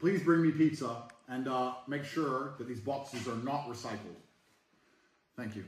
[0.00, 4.16] please bring me pizza and uh, make sure that these boxes are not recycled.
[5.36, 5.64] Thank you.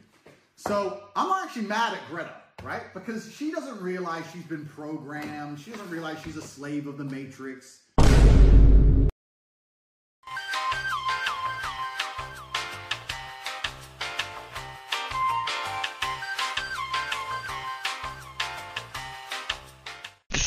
[0.57, 2.82] So I'm actually mad at Greta, right?
[2.95, 5.60] Because she doesn't realize she's been programmed.
[5.60, 7.80] She doesn't realize she's a slave of the Matrix.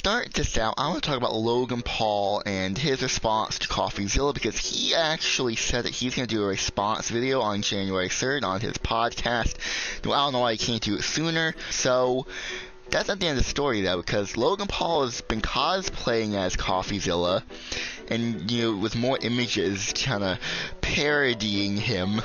[0.06, 4.36] Start this out, I want to talk about Logan Paul and his response to CoffeeZilla
[4.36, 8.44] because he actually said that he's going to do a response video on January 3rd
[8.44, 9.56] on his podcast.
[10.06, 11.56] Well, I don't know why he can't do it sooner.
[11.72, 12.28] So
[12.90, 16.56] that's not the end of the story though, because Logan Paul has been cosplaying as
[16.56, 17.44] CoffeeZilla,
[18.10, 20.38] and you know, with more images kind of
[20.82, 22.22] parodying him,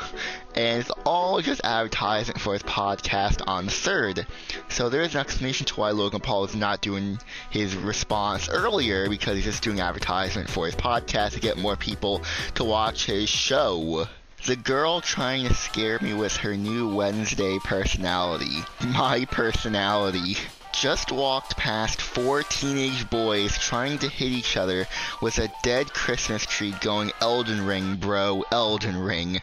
[0.54, 4.26] and it's all just advertising for his podcast on the third.
[4.68, 7.18] So there is an explanation to why Logan Paul is not doing
[7.50, 12.22] his response earlier, because he's just doing advertisement for his podcast to get more people
[12.54, 14.06] to watch his show.
[14.46, 18.64] The girl trying to scare me with her new Wednesday personality.
[18.86, 20.36] My personality.
[20.72, 24.86] Just walked past four teenage boys trying to hit each other
[25.20, 29.42] with a dead Christmas tree going Elden Ring, bro, Elden Ring.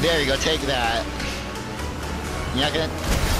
[0.00, 1.06] There you go, take that.
[2.54, 2.92] You're not gonna.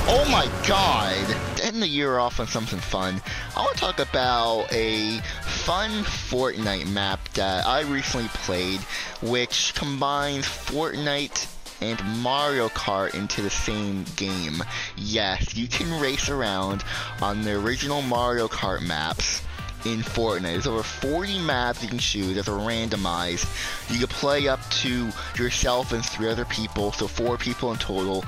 [0.09, 1.52] Oh my god!
[1.73, 3.23] The year off on something fun.
[3.57, 5.21] I want to talk about a
[5.65, 8.81] fun Fortnite map that I recently played,
[9.23, 11.49] which combines Fortnite
[11.81, 14.63] and Mario Kart into the same game.
[14.97, 16.85] Yes, you can race around
[17.23, 19.43] on the original Mario Kart maps
[19.87, 20.43] in Fortnite.
[20.43, 23.49] There's over 40 maps you can choose that are randomized.
[23.91, 28.25] You can play up to yourself and three other people, so four people in total,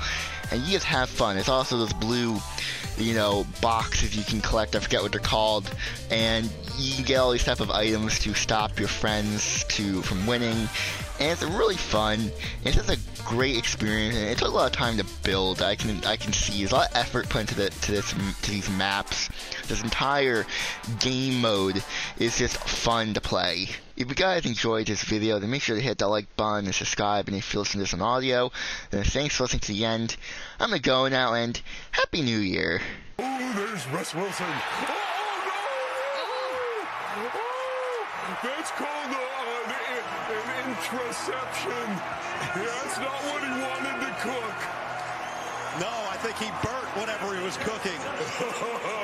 [0.51, 1.37] and you just have fun.
[1.37, 2.37] It's also those blue,
[2.97, 4.75] you know, boxes you can collect.
[4.75, 5.69] I forget what they're called,
[6.09, 10.25] and you can get all these type of items to stop your friends to from
[10.27, 10.69] winning.
[11.19, 12.31] And it's really fun.
[12.63, 15.61] It's just a great experience, and it took a lot of time to build.
[15.61, 18.13] I can I can see there's a lot of effort put into the, to this
[18.13, 19.29] to these maps.
[19.67, 20.45] This entire
[20.99, 21.83] game mode
[22.19, 23.69] is just fun to play.
[23.97, 26.75] If you guys enjoyed this video, then make sure to hit that like button and
[26.75, 27.29] subscribe.
[27.29, 28.51] And if you listen to this on audio,
[28.91, 30.17] then thanks for listening to the end.
[30.59, 31.61] I'm gonna go now, and
[31.91, 32.81] Happy New Year.
[33.19, 34.47] Oh, there's Russ Wilson.
[34.49, 34.91] Oh,
[35.47, 37.31] no!
[37.35, 40.03] Oh, that's called uh, an,
[40.35, 41.87] an interception.
[42.53, 44.57] That's not what he wanted to cook.
[45.79, 47.99] No, I think he burnt whatever he was cooking.